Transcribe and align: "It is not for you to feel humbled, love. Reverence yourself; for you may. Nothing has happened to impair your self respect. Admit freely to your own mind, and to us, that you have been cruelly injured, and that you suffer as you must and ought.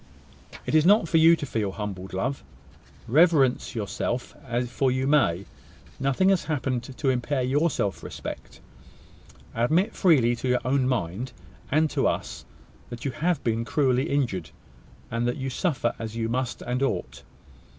"It 0.65 0.73
is 0.73 0.83
not 0.83 1.07
for 1.07 1.17
you 1.17 1.35
to 1.35 1.45
feel 1.45 1.73
humbled, 1.73 2.11
love. 2.11 2.43
Reverence 3.07 3.75
yourself; 3.75 4.33
for 4.67 4.91
you 4.91 5.05
may. 5.05 5.45
Nothing 5.99 6.29
has 6.29 6.45
happened 6.45 6.81
to 6.97 7.09
impair 7.11 7.43
your 7.43 7.69
self 7.69 8.01
respect. 8.01 8.61
Admit 9.53 9.93
freely 9.93 10.35
to 10.37 10.47
your 10.47 10.61
own 10.65 10.87
mind, 10.87 11.33
and 11.69 11.87
to 11.91 12.07
us, 12.07 12.45
that 12.89 13.05
you 13.05 13.11
have 13.11 13.43
been 13.43 13.63
cruelly 13.63 14.09
injured, 14.09 14.49
and 15.11 15.27
that 15.27 15.37
you 15.37 15.51
suffer 15.51 15.93
as 15.99 16.15
you 16.15 16.27
must 16.27 16.63
and 16.63 16.81
ought. 16.81 17.21